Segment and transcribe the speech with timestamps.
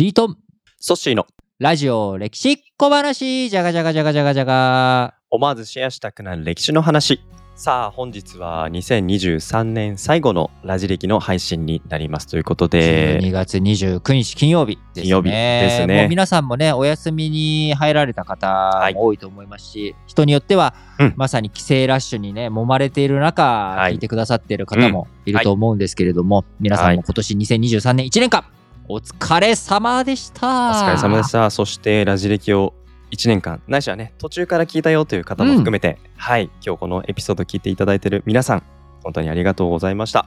[0.00, 0.38] リートン、
[0.78, 1.26] ソッシーの。
[1.58, 5.14] ラジオ歴史小話、じゃがじゃがじゃがじゃがじゃが。
[5.30, 7.20] 思わずシェアしたくなる歴史の話。
[7.54, 15.02] さあ、本日は2023年最後のラジ歴の配信になりますということで、12月29日金曜日ですね。
[15.02, 16.00] 金曜日ですね。
[16.00, 18.94] もう皆さんもね、お休みに入られた方い。
[18.94, 21.14] も多いと思いますし、人によっては、うん。
[21.18, 23.92] まさに帰省ラッシュにね、揉まれている中、はい。
[23.92, 28.46] 聞いてくださっている方もいると思うんですけれども、皆さんも今年2023年1年間、
[28.92, 30.70] お疲れ様でした。
[30.70, 31.48] お疲れ様でした。
[31.50, 32.74] そしてラジ歴を
[33.12, 38.64] 1年間、ないしはね、途中から聞いたよという方も含めて、はい、今日このエピソード聞いていただいている皆さん、
[39.04, 40.26] 本当にありがとうございました。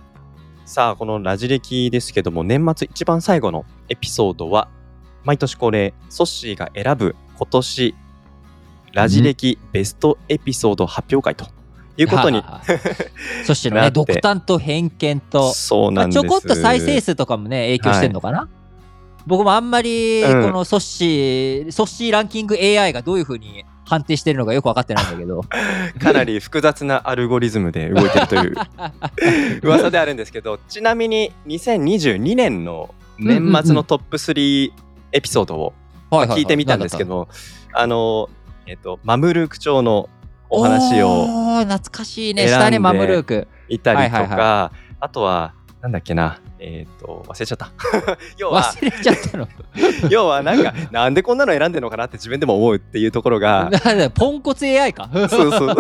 [0.64, 4.70] さあ、このラジ歴ですけども、年末一番最後のエピソードは、
[5.26, 7.96] 毎年恒例、ソッシーが選ぶ今年
[8.94, 11.52] ラジ歴ベストエピソード発表会と
[11.98, 12.62] いうことに、はあ
[13.46, 16.22] そしてのね、独断と偏見と、まあ、そうなんです。
[16.22, 18.48] ちょこっと再生数とかもね、影響してんのかな、
[19.26, 20.44] 僕もあんまり、うん。
[20.44, 25.44] このソッシー、ソッシーランキング AI がどういう風に判定してるのかよく分かってないんだけど。
[26.00, 28.56] かなり複雑なアルゴリズムで動いてるという
[29.64, 34.72] 噂であるんですけどちなみに2022年の年末のトップ3
[35.12, 35.74] エピソードを
[36.10, 36.40] はいはいはい。
[36.40, 37.06] 聞いてみたんですけ。
[37.06, 37.28] ど
[37.74, 38.30] あの
[38.66, 40.10] えっとマムルーク町の
[40.56, 42.48] お話を懐かしいね。
[42.48, 43.48] 選んでしたね、マムルーク。
[43.70, 47.72] いたりとかあとはなんだっけなえっと忘れちゃった
[48.38, 49.48] 要は忘れちゃったの。
[50.10, 53.70] 要はなんかなんでこんなの選んでるのかなって自分でも思うっていうところが
[54.14, 55.10] ポンコツ AI か。
[55.12, 55.76] そうそう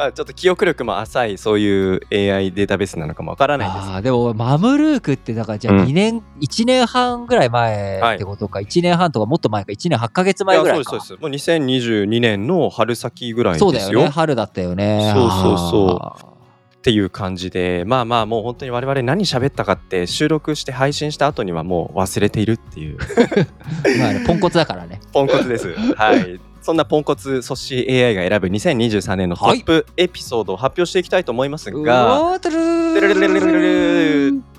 [0.00, 3.86] まあちょっと記憶力も浅いそういう AI データベースなのかもわからないんです。
[3.90, 5.84] あーでもマムルークってだからじゃあうん。
[5.84, 10.78] 2年、1年半ぐらい前ってことか、1年半とかもっと前か1年8ヶ月前ぐらいか。
[10.78, 11.22] やそうですそうです。
[11.22, 13.72] もう2022年の春先ぐらいですよ。
[13.72, 14.08] そうだよね。
[14.08, 15.12] 春だったよね。
[15.14, 16.30] そうそうそう。
[16.78, 22.96] っていう感じでまあまあもう本当に我々何喋ったかって収録して配信した後にはもう忘れているっていう。
[24.00, 24.98] まあね、ポンコツだからね。
[25.12, 25.74] ポンコツです。
[25.74, 26.40] はい
[26.70, 32.38] そんなポンコツ組織 AI が選ぶ2023年のトップエピソードを発表していきたいと思いますが、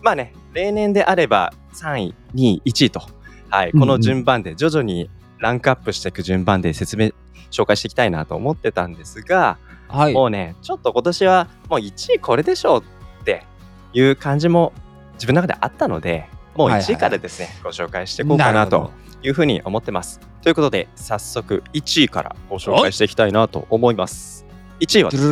[0.01, 3.01] まあね、例年であれば3位、2位、1位と、
[3.49, 7.11] はい、この順番で徐々にランクアップしていく順番で説明、
[7.49, 9.57] 紹介していきたいなと思ってたんですが、
[9.87, 12.83] はい、もうね、ちょっと今年はもう1位これでしょう
[13.21, 13.45] って
[13.93, 14.73] いう感じも
[15.13, 18.91] 自分の中であったので、もうはいはい1位からですね、ご紹介していこうかなと
[19.23, 20.19] いうふうに思ってます。
[20.41, 24.45] ということで早速1位からご紹介していきたいなと思います。
[24.79, 25.31] 1位はですね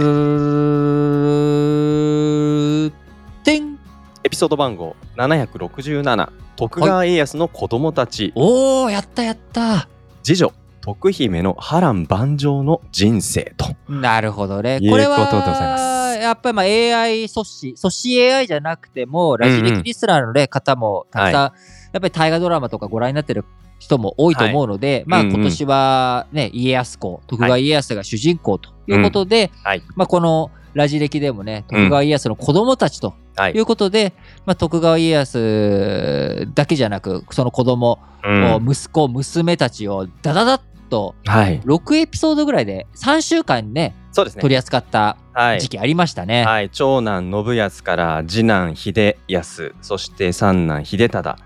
[4.21, 9.87] エピソード番号767徳川家康の子供たち、おーやったやった。
[10.23, 13.75] 次女徳姫の波乱万丈の人生と。
[13.87, 14.77] なるほどね。
[14.81, 21.53] いうこれことでございまはやっぱりまあ AI 阻止阻止 AI じゃなくてもラジレキリスナーの、ね方もたくさん、やっ
[21.93, 23.45] ぱり大河ドラマとかご覧になってる
[23.79, 25.33] 人も多いと思うので、まあうんうん。
[25.35, 29.83] 今年はね、家康公徳川家康が主人公ということで、はい。
[29.95, 33.53] まあこのラジ歴でもね徳川家康の子供たちとはい。
[33.53, 34.13] いうことで、
[34.45, 38.29] まあ、徳川家康だけじゃなくその子供、う
[38.59, 38.69] ん。
[38.69, 41.61] 息子娘たちをダダダッとはい。
[41.61, 44.41] 6エピソードぐらいで3週間ねそうですね。
[44.41, 45.61] 取り扱ったはい。
[45.61, 46.43] 時期ありましたね。
[46.43, 51.37] はい、長男信康から次男秀康そして三男秀忠。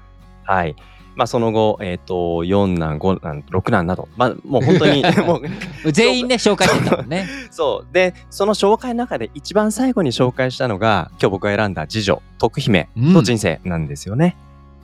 [0.45, 0.75] はい。
[1.15, 5.41] まあその後、えー、と四男五男六男など、まあ、もう本当に も
[5.85, 7.27] う全員ね紹介してたもんね。
[7.51, 7.93] そう。
[7.93, 14.35] でその紹介の中で一番最後に紹介したのが今日僕が選んだ次女徳姫の人生なんですよね。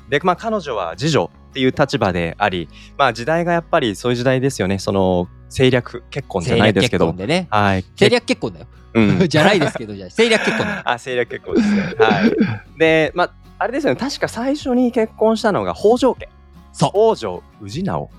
[0.10, 2.68] でまあ彼女は次女っていう立場であり
[2.98, 4.78] まあ時代がやっぱりそういう時代ですよね。
[4.78, 7.48] その政略結婚じゃないですけど政略結婚でね。
[7.50, 8.68] はい政略結婚だよ。
[8.94, 10.68] うん じゃないですけど、じゃあ 政略結婚。
[10.86, 11.82] あ政略結婚ですね。
[12.00, 12.80] はい。
[12.80, 16.30] で、まあ、あれですよね、確か最初に結婚したのが北条家。
[16.72, 18.10] そう北条氏直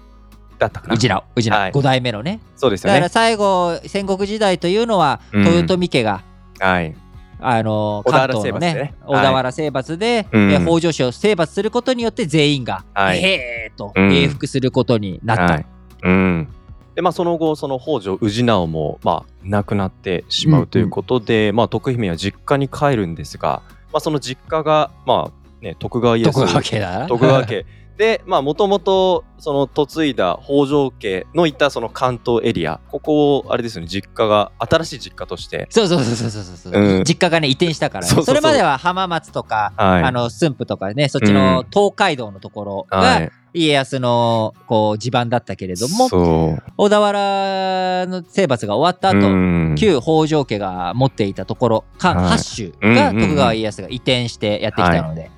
[0.58, 0.94] だったかな。
[0.94, 2.40] うちら、うはい5代目のね。
[2.56, 2.94] そうですよね。
[2.94, 6.22] だから最後、戦国時代というのは、うん豊臣家が、
[6.58, 6.94] はい。
[7.42, 15.44] あの関東のね征伐でね小田原征伐で、うんえー北条氏を征伐することによって全員が、はいへーとうん永福することになった。
[15.54, 15.66] はい。
[16.02, 16.48] うん。
[16.94, 26.40] で、まあ、その後、その北条氏直も、まあ、亡くなってしまうということで、まあ、徳姫は実家に帰るんですが、まあ、その実家が、まあ、ね、徳川家康。
[27.08, 27.64] 徳川家
[28.00, 35.66] でまあもともとその嫁いだ北条家のいたその関東エリアここをあれですよね実家が新しい実家として。
[35.68, 37.04] そうそうそうそうそうそう、うん。
[37.04, 40.02] 実家がね移転したから、ね、それまでは浜松とか、はい。
[40.04, 43.30] あの駿府とかねそっちの東海道のところはがい。
[43.52, 46.08] 家康のこう地盤だったけれども、
[46.78, 49.74] 小田原の征伐が終わった後、うん。
[49.76, 52.28] 旧北条家が持っていたところ、かはい。
[52.30, 55.30] 八州が徳川家康が移転してやってきたので、はい。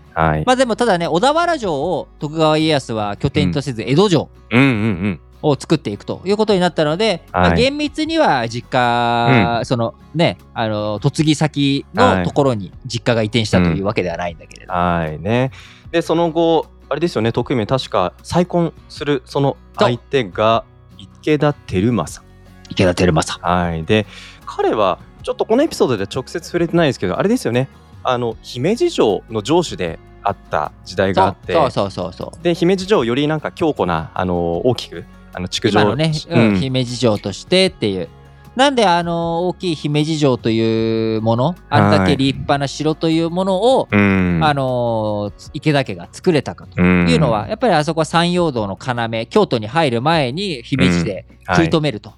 [0.47, 4.69] まあでもただね、小田原城を徳川家康は拠点とせず江戸城うんうんう
[5.09, 5.21] ん。
[5.43, 14.73] を作っていくということになったので、まあ、はい厳密には実家、そのね、あの、嫁ぎ先のところに実家が移転したというわけではないんだけれど。
[14.73, 15.51] はいね。
[15.91, 20.65] で、その後、あれですよね、徳姫、確か再婚するその相手が
[20.99, 22.25] 池田輝政。
[22.71, 23.47] 池田輝政。
[23.47, 23.85] はい。
[23.85, 24.07] で、
[24.47, 27.69] 彼は、ちょっとこのエピソードで直接触れてないですけど、あれですよね、
[28.05, 32.43] あの、姫路城の城主であった時代があって、そうそうそうそう。
[32.43, 35.81] で、姫路城をよりなんか強固な、あの、大きく、あの、築城。
[35.81, 38.09] 今のね、うん姫路城としてっていう。
[38.55, 44.41] なんであの大きい姫路城というもの、あんだけ立派な城というものを、うん。
[44.43, 46.83] あの池田家が作れたかと。
[46.83, 47.09] うん。
[47.09, 52.13] いうのは、やっぱりあそこは山陽道の要、京都に入る前に姫路で食い止めると。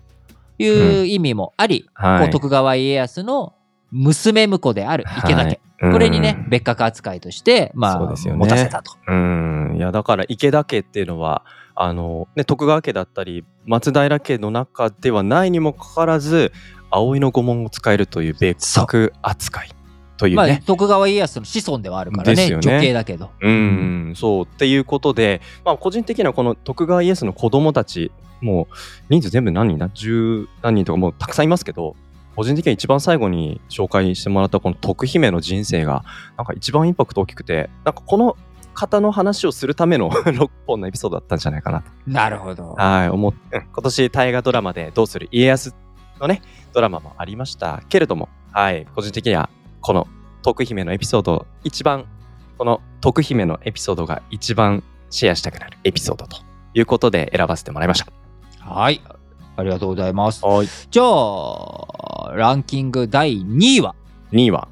[0.58, 2.30] いう意味もあり、はい。
[2.30, 3.54] 徳川家康の
[3.90, 5.60] 娘婿である池田家、はい
[5.92, 8.32] これにね、うん別格扱いとして、まあ、ね。
[8.32, 8.92] 持たせたと。
[9.06, 11.44] うん、いやだから池田家っていうのは
[11.74, 16.52] あの、ね、徳川家だったり松平家の中ではないにもかかわらず
[16.90, 19.70] 葵の御紋を使えるという別格扱い
[20.16, 20.62] というまあ、ね。
[20.64, 22.56] 徳川家康の子孫ではあるからね、ね。
[22.60, 23.30] 女系だけど。
[23.40, 24.44] うん、そう。
[24.44, 28.74] っていうことで、まあ、個人的にはこの徳川家康の子供たちもう
[29.08, 29.88] 人数全部何人だ？
[29.92, 31.96] 十何人とかもうたくさんいますけど
[32.36, 36.04] 個人的には一番最後に紹介してもらったこの徳姫の人生が
[36.36, 38.36] なんか一番インパクト大きくてなんかこの
[38.74, 42.74] 方の話をするための 6本のエピソードだったんじゃないかなとなるほど。
[42.74, 45.74] はい思って、うん今年大河ドラマで「どうする家康」
[46.20, 46.42] のね
[46.72, 49.48] ドラマもありましたけれどもはい個人的には
[49.80, 50.06] この
[50.42, 52.06] 徳姫のエピソード一番
[52.58, 56.38] この徳姫のエピソードが一番シェアしたくなるエピソードと
[56.74, 58.06] いうことで選ばせてもらいました。
[58.60, 59.00] はい。
[59.56, 60.44] ありがとうございます。
[60.44, 60.68] はい。
[60.90, 61.06] じゃあ、
[62.32, 63.94] ランキング第2位は
[64.32, 64.68] ？2位は？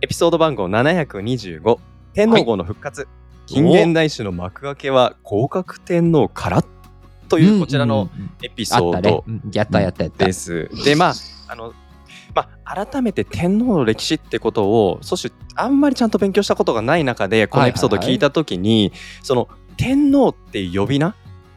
[0.00, 1.78] エピソード番号725
[2.14, 3.06] 天皇号の復活、
[3.46, 6.64] 近現代史の幕開けは降格天皇から？
[7.28, 8.10] というこちらの
[8.42, 9.24] エピソード。
[9.26, 9.42] うん。
[9.52, 10.24] やったやったやった。
[10.24, 10.70] です。
[10.84, 11.14] でまあ
[11.48, 11.74] あの
[12.34, 18.92] まあ、改めて天皇の歴史ってことをそしてあんまりちゃんと勉強したことがない中でこのエピソードを聞いた時に、
[19.22, 21.14] その天皇っていう呼び名？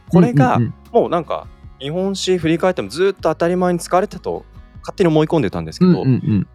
[0.09, 0.59] これが
[0.91, 1.47] もうなんか
[1.79, 4.45] 日本史振り返ってもずっと当たり前に使われてたと
[4.83, 6.03] 勝手に思い込んでたんですけど、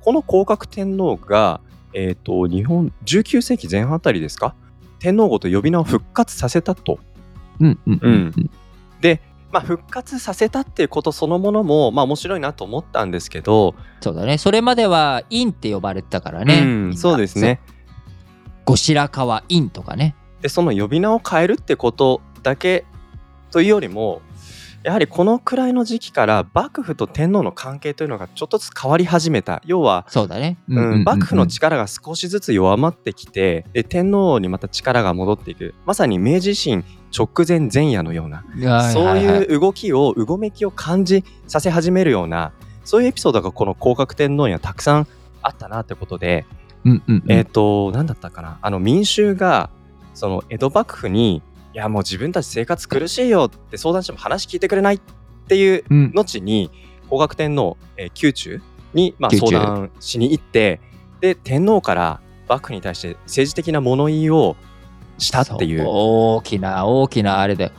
[0.01, 1.61] この降格天皇が、
[1.93, 4.55] えー、と日本19世紀前半あたりですか？
[5.01, 6.99] 天皇号と呼び名を復活させたと。
[7.61, 8.51] うんうんうんうん
[9.01, 9.21] で、
[9.53, 14.39] まあ、復活させたっていうことそのものも、まあ、面白いなと思ったんですけど、そうだね。
[14.39, 16.59] それまでは院って呼ばれてたからね。
[16.61, 17.61] うんそうですね。
[18.65, 20.15] 後白河院とかね。
[20.43, 22.85] でその呼び名を変えるってことだけ
[23.51, 24.21] というよりも
[24.85, 29.61] やはりこのくらいの時期から幕府と天皇の関係というのがちょっとずつ変わり始めた。
[29.65, 30.59] 要は、そうだね。
[30.69, 35.75] うん幕府の力が少しずつ弱まってきてで天皇にまた力が戻っていく。
[35.85, 36.85] まさに明治維新
[37.17, 38.45] 直前前夜のような
[38.93, 42.53] そういう動きをうごめきを感じさせ始めるような
[42.85, 45.07] そういうエピソードがこの降格天皇にはたくさん
[45.43, 46.47] あったなってことで、
[46.85, 47.33] うんうんうん。
[47.33, 48.59] えっ、と何だったかな。
[48.63, 49.71] あの民衆が
[50.15, 51.43] その江戸幕府に
[51.79, 55.01] 「いやもう自分たち生活苦しいよ」って相談しても話聞いてくれないっ
[55.47, 56.13] ていううん。
[56.13, 56.73] 後に
[57.09, 58.61] 皇学天皇、えー宮中
[58.95, 60.81] に、まあ、相談しに行って
[61.21, 64.57] で天皇から幕府に対して政治的な物言いを
[65.19, 65.85] したっていう。
[65.87, 67.71] 大きな大きなあれだよ。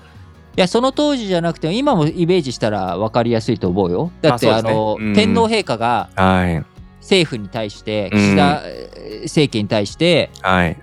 [0.55, 4.11] いやその当時じゃなくても今もイメージしたら分かりやすいと思うよ。
[4.21, 4.69] だって、まあね。
[4.69, 5.13] あの、うん。
[5.13, 6.65] 天皇陛下がはい。
[7.01, 10.77] 政府に対してうん岸田えー政権に対してはい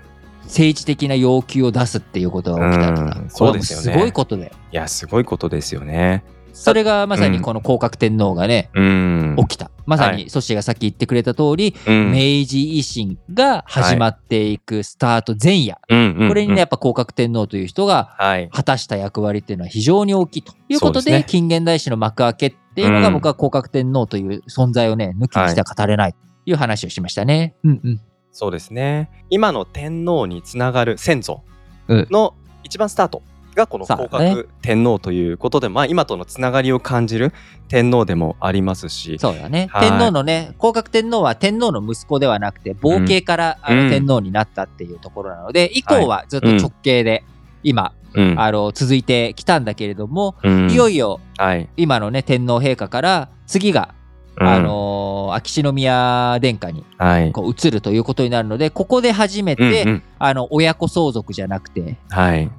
[0.47, 3.93] 政治的な要求を出すっていうことが起きたんだうんそうですよね。
[3.93, 4.51] すごいことだよ。
[4.71, 6.23] いやすごいことですよね。
[6.53, 9.35] それがまさにこの降格天皇がね、うん。
[9.47, 9.69] 起きた。
[9.85, 12.11] まさはにソシがさっき言ってくれた通り、うん。
[12.11, 16.27] 明治維新が始まっていくスタート前夜、うんうんうん。
[16.29, 18.49] これにねやっぱ降格天皇という人がはい。
[18.51, 21.25] 果たした役割っていうのは非常に大きいということでですね。
[21.27, 23.13] 近現代史の幕開けっていうのがうん。
[23.13, 27.55] 僕は降格天皇という存在をね抜きにしては語れないという話をしましたね。
[27.63, 28.01] うんうん
[28.31, 29.09] そうですね。
[29.29, 31.43] 今の天皇につながる先祖
[31.87, 32.07] うん。
[32.11, 33.21] の一番スタート
[33.55, 37.33] がこの降格天皇ということで、まあ今とのつながりを感じる
[37.67, 39.17] 天皇でもありますし。
[39.19, 39.89] そうだね、はい。
[39.89, 43.83] 天皇のね降格天皇は天皇の息子ではなくて傍系から、あうん。
[43.85, 47.23] の天皇になったっていうところなので以降はずっと直系で
[47.63, 48.39] 今、うん。
[48.39, 50.69] あの続いてきたんだけれども、うん。
[50.69, 51.67] いよいよはい。
[51.77, 53.95] 今のね天皇陛下から次が、
[54.39, 54.47] うん。
[54.47, 54.96] あのー
[55.35, 57.31] 秋篠宮殿下にはい。
[57.31, 60.03] こう移るということになるのでここで初めて、うんうん。
[60.19, 62.49] あの親子相続じゃなくて、はい。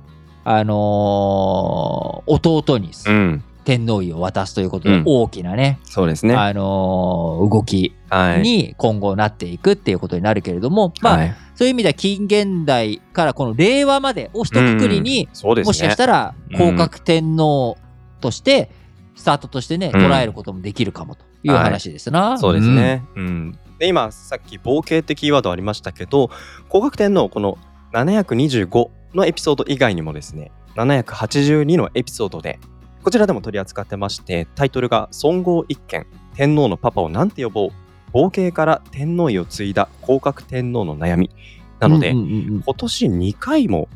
[0.44, 3.44] あのー弟にうん。
[3.64, 5.02] 天皇位を渡すということで、うん。
[5.04, 6.34] 大きなね、そうですね。
[6.34, 8.42] あのー動きはい。
[8.42, 11.36] に今後なっていくっていうことになるけれども、まあ、はい。
[11.54, 15.68] そういう意味では近現代からこの令和までを一括りに、そうですね。
[15.68, 17.76] もしかしたら降格天皇
[18.20, 18.70] として、
[19.16, 20.06] スタートとしてね、うん。
[20.06, 22.38] 捉えることもできるかもという話ですな。
[22.38, 23.04] そうですね。
[23.16, 23.58] うん。
[23.78, 26.30] で、今、さっき、冒険ってキーワードありましたけど、
[26.68, 27.58] 降格天皇、この
[27.92, 32.58] 725のエピソード以外にもですね、782のエピソードで、
[33.02, 37.70] こちらでも取り扱ってまして、タイトルが、孫号一件、天皇のパパをなんて呼ぼう、
[38.12, 41.30] 冒険から天皇位を継いだ降格天皇の悩み。
[41.78, 43.88] なので、うんうんうんうん今年2回も、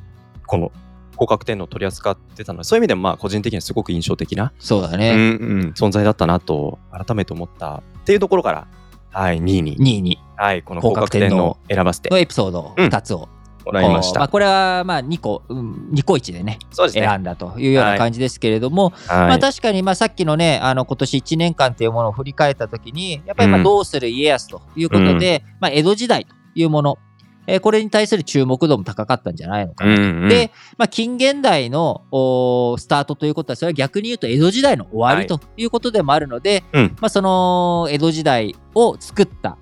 [0.47, 0.73] この
[1.17, 5.13] 降格天皇を取り扱ってたので、そういう意味でも、まあ、個人的にはすごく印象的なうんそうだね。
[5.13, 8.67] うん、存在だったなと改めて思ったっていうところから、
[9.11, 10.19] はい、2位に、2位に。
[10.37, 12.87] はい、この降降格天皇皇選ばせてのエピソードうん。
[12.87, 13.29] 2つを、
[13.65, 14.21] もらいました。
[14.21, 17.07] まあ、これはまあ2個、うん、2個1でね、そうですね。
[17.07, 19.29] 選んだというような感じですけれども、はい。
[19.29, 23.61] まあ確かにまあさっきのね、あの今年1年間っていうものを振り返ったときに、やっぱりまうん。
[23.63, 26.99] あどうする家康ということで、まあ江戸時代というもの、
[27.47, 29.95] えーこれに対する注目度も高かったんじゃないのかな。
[29.95, 32.03] うんうん、で、まあ、近現代の
[32.79, 39.57] スタートということは、それは逆に言うと江戸時代の終わりということでもあるので、うんまあ、その江戸時代を作った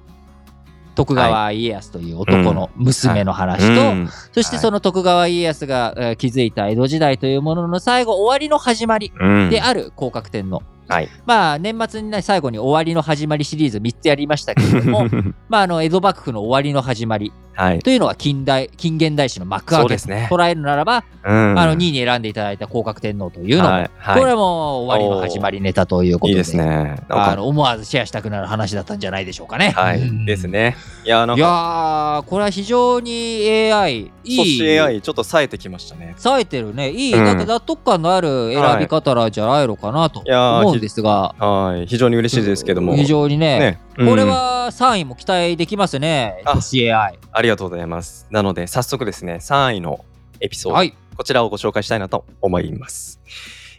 [0.94, 10.62] 徳川家康という男の娘の話と、うんそしてその徳川家康が、えー築いた江戸時代というものの最後、終わりの始まりうんである降格天皇。
[10.90, 11.08] はい。
[11.24, 15.06] まあ、年末にね、最後に終わりの始まりシリーズ3つやりましたけれども、
[15.48, 17.78] まあ、あの、江戸幕府の終わりの始まりはい。
[17.80, 20.28] というのは近代、近現代史の幕開けとね。
[20.30, 26.96] 捉えるならば、うんあの、2位に選んでいただいた降格天皇というのも、はいはいこれも終わりの始まりネタということで、いいですね。
[27.08, 29.70] あかの思わずシェアしたくなる話だったんじゃないでしょうかね。
[29.70, 30.48] はい、うんです。
[30.48, 30.76] ね。
[31.04, 34.78] いや、いやこれは非常に AI、いい。
[34.78, 36.14] AI ちょっと冴えてきましたね。
[36.16, 36.90] 冴えてるね。
[36.90, 41.86] いい、うんなんか納得感のある選び方なんじゃないのかなと思うんですが、はい。
[41.86, 42.96] 非常に嬉しいですけども。
[42.96, 43.80] 非常にね、ね。
[43.96, 46.42] これうんは3位も期待できますね。
[46.44, 47.14] あ CAI。
[47.40, 48.26] ありがとうございます。
[48.30, 50.04] なので、早速ですね、3位の
[50.40, 50.94] エピソード、はい。
[51.16, 53.18] こちらをご紹介したいなと思います。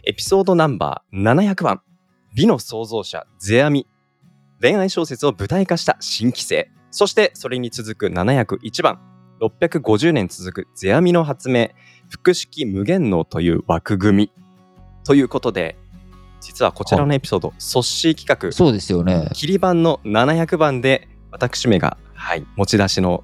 [0.02, 1.80] エピソードナンバー700番、
[2.34, 3.86] 美の創造者、世阿弥。
[4.60, 6.72] 恋愛小説を舞台化した新規性。
[6.90, 8.98] そして、それに続く701番、
[9.40, 11.68] 650年続く世阿弥の発明、
[12.08, 14.32] 複式無限能という枠組み。
[15.04, 15.76] ということで、
[16.40, 19.28] 実はこちらのエピソード、ソッシー企画、そうですよね。
[19.34, 23.22] 切り番の700番で私めが、はい、持ち出しの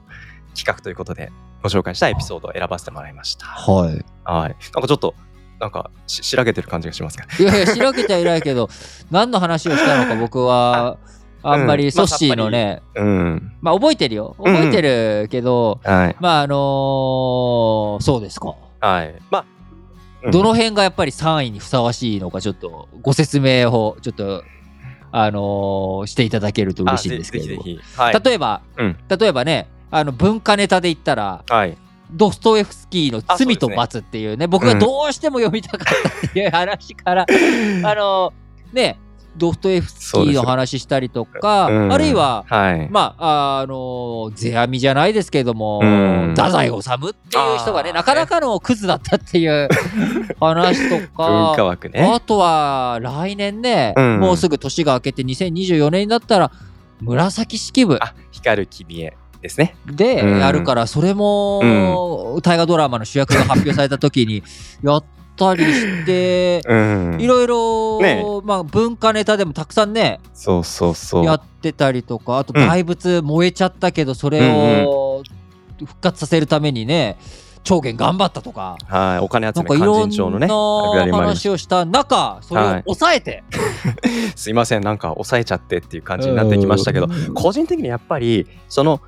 [0.58, 1.30] 企画ということで
[1.62, 3.46] ご紹介したエピソードを選ばせてもらいました。
[3.46, 4.04] はい。
[4.24, 4.56] はい。
[4.74, 5.14] なんかちょっと、
[5.60, 7.24] なんかし、しらけてる感じがしますが。
[7.38, 8.68] いやいや、しらけてはいないけど、
[9.10, 10.98] 何の話をしたのか僕は、
[11.42, 13.52] あんまりうんソッシーのね、うん。
[13.60, 14.34] まあ覚えてるよ。
[14.38, 16.16] うん覚えてるけど、はい。
[16.20, 18.54] まああのーそうですか。
[18.80, 19.14] はい。
[19.30, 19.44] まあ、
[20.24, 24.42] うんどの辺がやっぱり3位にふさわしいのか、ちょっとご説明をちょっと、
[25.12, 27.60] あのーしていただけると嬉しいんですけれども。
[27.60, 28.00] あぜぜひぜひ。
[28.00, 28.20] はい。
[28.22, 31.76] 例えば、うん例えばね、あの文化ネタで言ったら、はい。
[32.10, 37.26] ドストエフスキーの罪と罰っていうね、僕がどうしても読みたかったっていう話から、
[37.84, 38.32] あの、
[38.72, 38.98] ね、
[39.36, 41.92] ドストエフスキーの話したりとか、うん。
[41.92, 42.88] あるいは、はい。
[42.90, 46.34] まあ、あの、世阿弥じゃないですけども、うん。
[46.36, 46.74] 太宰治
[47.10, 49.68] っていう人がね、なかなかのクズだったっていう
[50.40, 52.10] 話と文か、ね。
[52.14, 54.20] あとは来年ね、うん。
[54.20, 56.50] もうすぐ年が明けて2024年になったら、
[57.00, 57.98] 紫式部。
[58.00, 59.76] あ、光る君へですね。
[59.86, 64.42] でうんやるから、それも、大河ドラマの主役が発表された時に
[64.82, 65.04] やっ
[65.36, 67.16] たりして、うん。
[67.20, 71.24] いろいろ、ねまあ文化ネタでもたくさんね、そうそうそう。
[71.24, 74.50] やってたりとか、あとうん大仏燃えちゃったけど、それ
[74.84, 75.22] を
[75.78, 77.16] 復活させるためにね、
[77.64, 79.18] 長元頑張ったとか、はい。
[79.18, 80.48] お金集めなんかいろん勧進帳のね。
[81.12, 83.44] 話をした中、それをはい抑えて、
[84.34, 89.00] すいません、なんか抑えちゃってっていう感じになってきましたけど、うん個人的にやっぱり、その、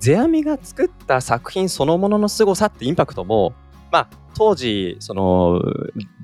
[0.00, 3.54] 世阿弥が作った作品そのものの凄さってインパクトも、
[3.90, 5.60] まあ、当時、その、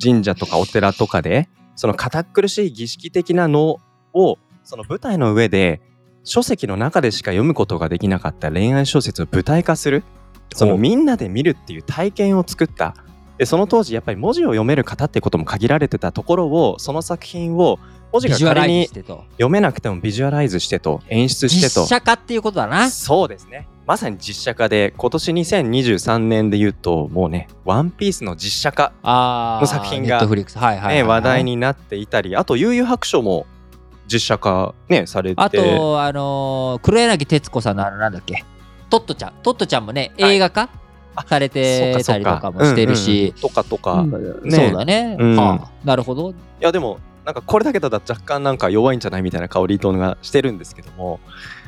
[0.02, 3.80] 神社とかお寺とかで、その堅苦しい儀式的なの
[4.12, 5.80] を、その舞台の上で、
[6.22, 10.04] 書籍の中でしか読むことができなかった恋愛小説を舞台化する。
[10.54, 12.94] そのみんなで見るっていう体験を作った。
[13.38, 17.78] で、その当時やっぱり文字を読める方ってことも限られてたところを、その作品を
[18.12, 18.86] 文字が仮に。
[18.86, 22.88] 読めなくてもビジュアライズしてと演出してと実写化っていうことだな。
[22.90, 31.44] そうですねまさに実写化で今年2023年で言うともうね「ワンピースの実写化、あの作品がね話題。
[31.44, 33.46] になっていたりあと悠々白書も
[34.06, 38.44] 実写化ねされてあと、あのー黒柳徹子さんのあの、なんだっけ、
[38.90, 39.32] トットちゃん。
[39.42, 40.68] トットちゃんもね、はい映画化あ
[41.28, 43.34] されてたりとかもしてるし、うんうんうん。
[43.34, 44.50] とかとか、うん。
[44.50, 44.56] ね。
[44.56, 45.16] そうだね。
[45.18, 45.36] うん。
[45.36, 46.30] はあ、なるほど。
[46.30, 51.20] いやでもなんかこれだけだと若干なんか弱いんじゃないみたいな香りトーンがしてるんですけども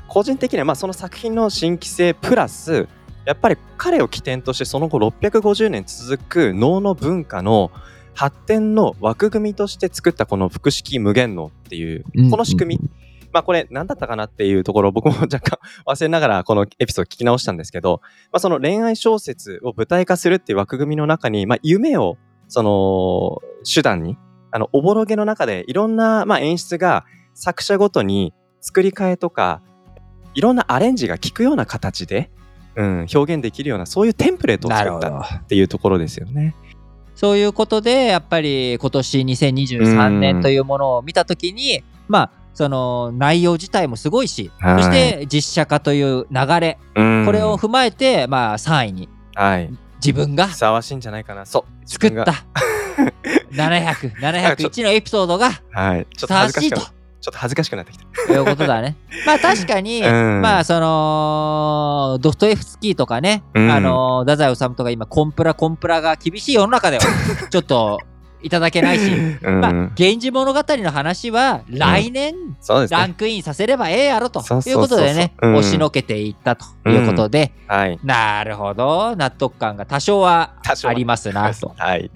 [0.07, 2.89] 個人的にはまあその作品の新規性プラス
[3.25, 7.73] やっぱり彼を起点としてその後650年続く能の文化の
[8.15, 12.91] 発展の枠組みとして作ったこの複式無限能っていうこの仕組み、
[13.37, 18.01] まあこれ何だったかなっていうところ僕も若干忘れながらこのエピソード聞き直したんですけど、
[18.33, 22.17] まあ、その恋愛小説を舞台化するっていう枠組みの中に、まあ、夢を
[22.49, 24.17] その手段に
[24.53, 29.61] あのおぼろげの中でいろんなまあ演出が作者ごとに作り替えとか
[30.33, 32.31] いろんなアレンジが効くような形で、
[32.75, 36.55] うん、表現できるようなそういうテンプレートを作ったっていうところですよね。
[37.15, 51.45] そういうことでやっぱり今年2023年というものを見たときに、まあその内容自体もすごいし、はい、そして実写化という流れ、これを踏まえて、まあ、3位に、はい、自分がふさわしいんじゃないかな。
[51.45, 51.89] そう。
[51.89, 52.47] 作った
[53.53, 54.15] 700、
[54.57, 56.81] 701のエピソードがふさわしいと。
[57.27, 58.05] ちょっと恥ずかしくなってきた。
[58.27, 58.97] ということだね。
[59.27, 67.03] まあ 確かに、うん、まあその、ドストエフスキーとかね、うん、あの、太宰治とか今、コンプラ、コンプラが厳しい世の中では、
[67.51, 67.99] ちょっと、
[68.43, 72.35] いただけないし、うん、まあ、源氏物語の話は来年、
[72.91, 74.41] ランクインさせればええやろと。
[74.41, 82.11] いうことでね、押しのけていったということで、はい、なるほど、納得感が多少はありますな、と、 はい、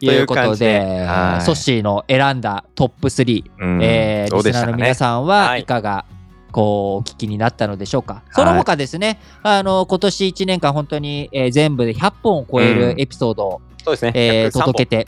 [0.00, 1.06] いうことで、
[1.40, 5.64] ソッシーの選んだトップ3、うん、えー、リスナーの皆さんはい。
[5.64, 6.04] かが、
[6.52, 8.22] こうお聞きになったのでしょうか。
[8.32, 15.06] その他ですね、あの今年1年間本当に、えー、全部で100本を超えるエピソードを、そうですね、えー、届けて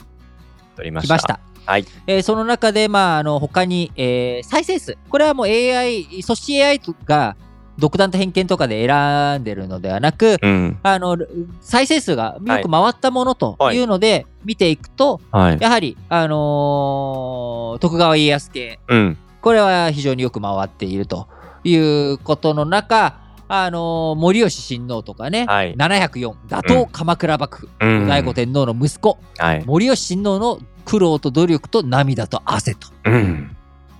[0.83, 1.13] りました。
[1.15, 1.39] ました。
[1.65, 1.85] はい。
[2.07, 4.97] えー、その中で、まあ、あの、他に、えー、再生数。
[5.09, 7.35] これはもう AI、組織 AI が
[7.79, 11.17] 独断と偏見とかで選んでるのではなく、うん、あの、
[11.61, 21.27] 再生数がよく回ったものというので、見ていくと、はい、やはり、あのー、徳川家康系、うん、これは非常によく回っていると
[21.63, 23.19] いうことの中、
[23.51, 33.55] あのー、森吉親王とかね、はい、704打倒鎌倉幕府、うん、後天皇の息子、はい、森吉親王の苦労と努力と涙と汗と、うん、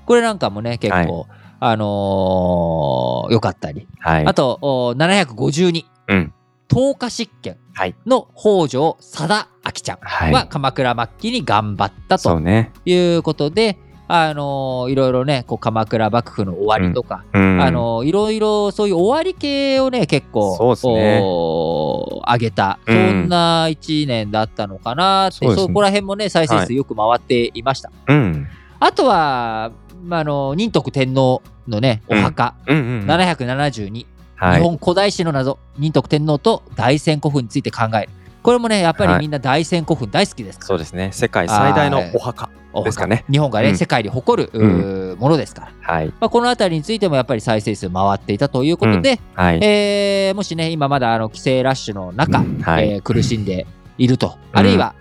[0.05, 1.27] これなんかもね結構、はい、
[1.61, 6.33] あのー、よかったり、はい、あと752、うん、
[6.69, 7.57] 10日執権
[8.05, 9.97] の北条貞明ちゃん
[10.31, 12.39] は鎌倉末期に頑張ったと
[12.85, 13.79] いうことで、
[14.11, 21.21] あのー、いろいろね、こう鎌倉幕府の終わりとか、うん、あのー、いろいろそういう終わり系をね、結構、そうですね。
[21.21, 27.91] 上げた、そんな1年だったのかなって、そ、ね、こら辺もね、再生数よく回っていました。
[28.07, 28.47] はい、
[28.79, 29.71] あとは、
[30.03, 38.09] まあ、あの、仁徳天皇のね、お墓、うんうんうん、772、はい、日本古代史の謎、仁徳天皇と大仙古墳について考える。
[38.41, 41.09] これもね、やっぱりみんな大仙古墳大好きですから、そうですね。
[41.11, 42.49] 世界最大のお墓
[42.83, 43.25] ですかね。
[43.29, 45.93] 日本がね、うん、世界に誇る、うん、ものですから。
[45.93, 46.07] はい。
[46.07, 53.65] まあ、この辺りについてもやっぱり再生数回っていたということで、うん、はい、えー、もしね、今まだあの帰省ラッシュの中、はい、えー、苦しんで
[53.97, 54.93] いると、あるいは、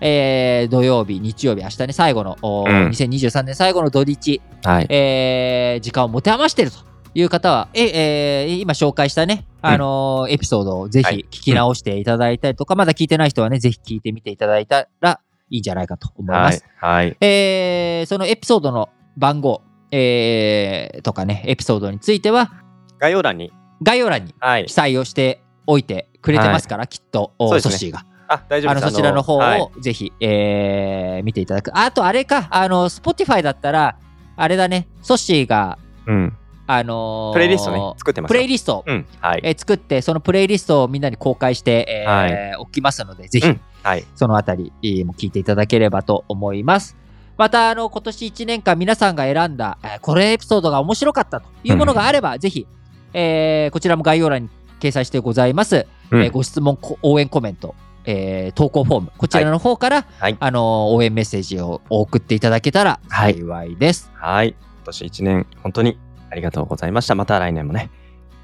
[0.00, 15.20] えー、土曜日、日曜日、明日ね、最後の、うん、2023年最後の土日、はい、えー、時間を持て余しているという方は、ええー、今紹介したね、あのーうん、エピソードをぜひ聞き直していただいたりとか、はい、まだ聞いてない人はね、ぜひ聞いてみていただいたら
[15.50, 16.64] いいんじゃないかと思います。
[16.76, 17.06] はい。
[17.06, 22.50] はい、えー、そのエピソードの番号、えー、とかね、エピソードについては、
[22.98, 23.52] 概要欄に。
[23.82, 24.34] 概要欄に
[24.66, 28.06] 記載をしておいてくれてますから、はい、きっと、ソッシーが。
[28.28, 28.84] あ、大丈夫です。
[28.84, 31.76] あの、そちらの方をぜひ、はい、えー、見ていただく。
[31.76, 33.98] あと、あれか、あの、Spotify だったら、
[34.36, 36.36] あれだね、ソッシーが、うん。
[36.74, 39.40] あのー、プレイリストね、作ってますプレイリスト、うんはい。
[39.44, 44.72] えー、作って、そのプレイリストをみんなに公開して、えーはい、おきますので、ぜひ、うん、はい、そのあたり
[45.04, 46.96] も聞いていただければと思います。
[47.36, 52.66] また、あの、今年1年間皆さんが選んだ、えー、これエピソードが面白かったというものがあれば、うん、ぜひ、
[53.12, 55.86] えー、こちらも概要欄に掲載してございます。
[56.10, 64.10] うん、えー、ご質問、応援コメント、えー、投稿フォーム、こちらの方から、はい、あの応援メッセージを送っていただけたら幸いです。
[64.14, 64.36] はい。
[64.36, 65.98] はい、今年1年、本当に
[66.32, 67.14] ありがとうございました。
[67.14, 67.90] また来年もね、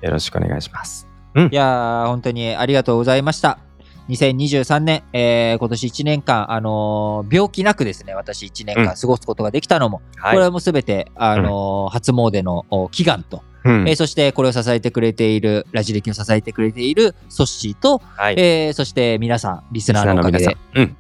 [0.02, 1.08] よろしくお願いします。
[1.34, 3.58] うん、いやー、本当にありがとうございました。
[4.10, 20.96] 2023年、えー、今年1年間、あのー、病気なくですね、私1年間過ごすことができたのも、うん、これもすべて、あのーうん、初詣の祈願と、うん、えー、そしてこれを支えてくれている、ラジ歴を支えてくれているソッシーと、はい、えー、そして皆さん、リスナーのおかげで、うん、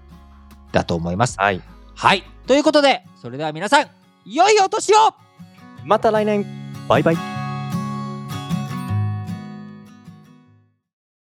[0.72, 1.38] だと思います。
[1.38, 1.60] はい。
[1.94, 2.24] はい。
[2.46, 3.86] ということで、それでは皆さん、
[4.24, 5.14] 良いお年を
[5.84, 6.57] また来年
[6.88, 7.37] バイバイ